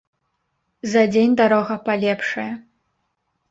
За 0.93 1.03
дзень 1.13 1.37
дарога 1.43 1.75
палепшае. 1.87 2.49